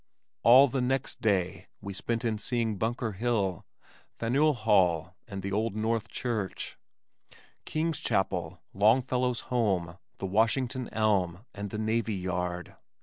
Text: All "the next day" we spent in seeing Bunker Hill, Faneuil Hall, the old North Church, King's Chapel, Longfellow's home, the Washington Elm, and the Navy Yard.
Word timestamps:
All 0.41 0.67
"the 0.67 0.81
next 0.81 1.21
day" 1.21 1.67
we 1.79 1.93
spent 1.93 2.25
in 2.25 2.39
seeing 2.39 2.79
Bunker 2.79 3.11
Hill, 3.11 3.67
Faneuil 4.17 4.55
Hall, 4.55 5.13
the 5.27 5.51
old 5.51 5.75
North 5.75 6.07
Church, 6.07 6.75
King's 7.65 7.99
Chapel, 7.99 8.59
Longfellow's 8.73 9.41
home, 9.53 9.99
the 10.17 10.25
Washington 10.25 10.89
Elm, 10.91 11.45
and 11.53 11.69
the 11.69 11.77
Navy 11.77 12.15
Yard. 12.15 12.75